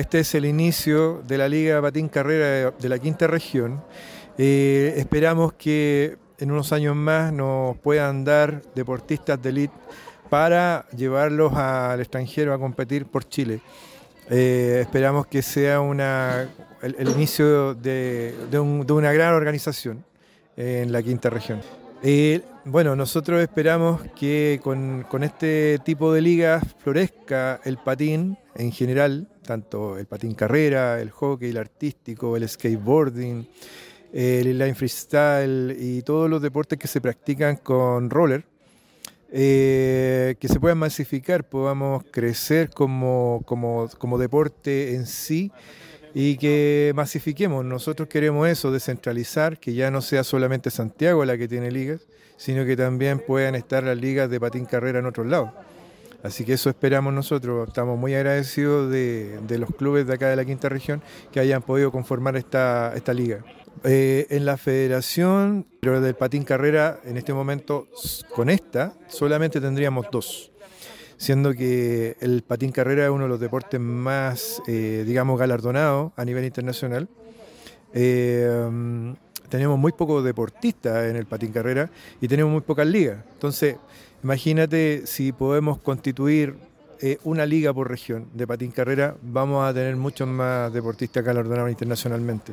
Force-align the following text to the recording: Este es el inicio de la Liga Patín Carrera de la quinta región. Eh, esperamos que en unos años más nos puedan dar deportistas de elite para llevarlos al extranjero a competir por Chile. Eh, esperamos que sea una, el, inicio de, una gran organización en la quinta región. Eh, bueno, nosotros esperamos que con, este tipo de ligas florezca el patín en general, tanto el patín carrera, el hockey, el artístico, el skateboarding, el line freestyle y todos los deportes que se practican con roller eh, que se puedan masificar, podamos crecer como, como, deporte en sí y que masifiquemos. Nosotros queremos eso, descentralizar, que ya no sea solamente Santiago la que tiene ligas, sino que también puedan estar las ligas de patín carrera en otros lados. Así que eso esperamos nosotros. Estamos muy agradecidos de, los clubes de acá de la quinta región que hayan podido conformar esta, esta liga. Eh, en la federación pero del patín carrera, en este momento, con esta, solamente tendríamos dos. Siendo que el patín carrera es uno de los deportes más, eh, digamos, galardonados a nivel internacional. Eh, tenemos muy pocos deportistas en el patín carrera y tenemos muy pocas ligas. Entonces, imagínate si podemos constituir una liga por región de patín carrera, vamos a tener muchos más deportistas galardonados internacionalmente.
Este 0.00 0.20
es 0.20 0.34
el 0.34 0.46
inicio 0.46 1.22
de 1.28 1.36
la 1.36 1.46
Liga 1.46 1.82
Patín 1.82 2.08
Carrera 2.08 2.70
de 2.70 2.88
la 2.88 2.98
quinta 2.98 3.26
región. 3.26 3.84
Eh, 4.38 4.94
esperamos 4.96 5.52
que 5.52 6.16
en 6.38 6.50
unos 6.50 6.72
años 6.72 6.96
más 6.96 7.34
nos 7.34 7.76
puedan 7.76 8.24
dar 8.24 8.62
deportistas 8.74 9.42
de 9.42 9.50
elite 9.50 9.74
para 10.30 10.86
llevarlos 10.96 11.52
al 11.52 12.00
extranjero 12.00 12.54
a 12.54 12.58
competir 12.58 13.04
por 13.04 13.28
Chile. 13.28 13.60
Eh, 14.30 14.78
esperamos 14.80 15.26
que 15.26 15.42
sea 15.42 15.82
una, 15.82 16.48
el, 16.80 17.08
inicio 17.10 17.74
de, 17.74 18.34
una 18.58 19.12
gran 19.12 19.34
organización 19.34 20.02
en 20.56 20.92
la 20.92 21.02
quinta 21.02 21.28
región. 21.28 21.60
Eh, 22.02 22.40
bueno, 22.64 22.96
nosotros 22.96 23.42
esperamos 23.42 24.00
que 24.18 24.60
con, 24.62 25.04
este 25.22 25.78
tipo 25.84 26.10
de 26.14 26.22
ligas 26.22 26.64
florezca 26.78 27.60
el 27.64 27.76
patín 27.76 28.38
en 28.54 28.72
general, 28.72 29.28
tanto 29.42 29.98
el 29.98 30.06
patín 30.06 30.34
carrera, 30.34 31.00
el 31.00 31.10
hockey, 31.10 31.50
el 31.50 31.58
artístico, 31.58 32.36
el 32.36 32.48
skateboarding, 32.48 33.46
el 34.12 34.58
line 34.58 34.74
freestyle 34.74 35.76
y 35.78 36.02
todos 36.02 36.28
los 36.28 36.42
deportes 36.42 36.78
que 36.78 36.88
se 36.88 37.00
practican 37.00 37.56
con 37.56 38.10
roller 38.10 38.44
eh, 39.32 40.34
que 40.40 40.48
se 40.48 40.58
puedan 40.58 40.78
masificar, 40.78 41.44
podamos 41.44 42.02
crecer 42.10 42.68
como, 42.70 43.44
como, 43.46 44.18
deporte 44.18 44.94
en 44.96 45.06
sí 45.06 45.52
y 46.14 46.36
que 46.36 46.92
masifiquemos. 46.96 47.64
Nosotros 47.64 48.08
queremos 48.08 48.48
eso, 48.48 48.72
descentralizar, 48.72 49.60
que 49.60 49.74
ya 49.74 49.92
no 49.92 50.02
sea 50.02 50.24
solamente 50.24 50.70
Santiago 50.70 51.24
la 51.24 51.38
que 51.38 51.46
tiene 51.46 51.70
ligas, 51.70 52.00
sino 52.36 52.64
que 52.64 52.76
también 52.76 53.22
puedan 53.24 53.54
estar 53.54 53.84
las 53.84 53.96
ligas 53.96 54.28
de 54.30 54.40
patín 54.40 54.64
carrera 54.64 54.98
en 54.98 55.06
otros 55.06 55.28
lados. 55.28 55.50
Así 56.22 56.44
que 56.44 56.52
eso 56.52 56.68
esperamos 56.70 57.12
nosotros. 57.12 57.68
Estamos 57.68 57.98
muy 57.98 58.14
agradecidos 58.14 58.90
de, 58.90 59.40
los 59.58 59.70
clubes 59.74 60.06
de 60.06 60.14
acá 60.14 60.28
de 60.28 60.36
la 60.36 60.44
quinta 60.44 60.68
región 60.68 61.02
que 61.32 61.40
hayan 61.40 61.62
podido 61.62 61.90
conformar 61.90 62.36
esta, 62.36 62.92
esta 62.94 63.14
liga. 63.14 63.44
Eh, 63.84 64.26
en 64.28 64.44
la 64.44 64.58
federación 64.58 65.66
pero 65.80 66.02
del 66.02 66.14
patín 66.14 66.44
carrera, 66.44 67.00
en 67.04 67.16
este 67.16 67.32
momento, 67.32 67.88
con 68.34 68.50
esta, 68.50 68.92
solamente 69.08 69.60
tendríamos 69.60 70.06
dos. 70.12 70.52
Siendo 71.16 71.54
que 71.54 72.16
el 72.20 72.42
patín 72.42 72.72
carrera 72.72 73.04
es 73.04 73.10
uno 73.10 73.24
de 73.24 73.30
los 73.30 73.40
deportes 73.40 73.80
más, 73.80 74.62
eh, 74.66 75.04
digamos, 75.06 75.38
galardonados 75.38 76.12
a 76.16 76.24
nivel 76.24 76.44
internacional. 76.44 77.08
Eh, 77.92 79.14
tenemos 79.50 79.78
muy 79.78 79.92
pocos 79.92 80.24
deportistas 80.24 81.10
en 81.10 81.16
el 81.16 81.26
patín 81.26 81.52
carrera 81.52 81.90
y 82.20 82.28
tenemos 82.28 82.52
muy 82.52 82.62
pocas 82.62 82.86
ligas. 82.86 83.18
Entonces, 83.34 83.76
imagínate 84.24 85.02
si 85.06 85.32
podemos 85.32 85.78
constituir 85.78 86.54
una 87.24 87.46
liga 87.46 87.72
por 87.72 87.88
región 87.88 88.26
de 88.34 88.46
patín 88.46 88.70
carrera, 88.70 89.16
vamos 89.22 89.66
a 89.66 89.72
tener 89.72 89.96
muchos 89.96 90.28
más 90.28 90.70
deportistas 90.72 91.24
galardonados 91.24 91.70
internacionalmente. 91.70 92.52